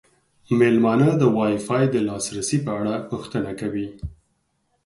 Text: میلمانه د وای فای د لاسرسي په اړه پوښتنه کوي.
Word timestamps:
میلمانه 0.59 1.09
د 1.21 1.23
وای 1.35 1.55
فای 1.67 1.83
د 1.91 1.95
لاسرسي 2.07 2.57
په 2.65 2.71
اړه 2.79 2.93
پوښتنه 3.09 3.51
کوي. 3.59 3.87